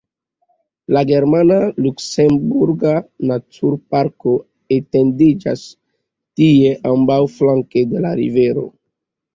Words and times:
La 0.95 1.01
germana-luksemburga 1.09 2.93
naturparko 3.33 4.35
etendiĝas 4.79 5.69
tie 6.43 6.75
ambaŭflanke 6.97 7.89
de 7.95 8.07
la 8.09 8.21
rivero. 8.25 8.69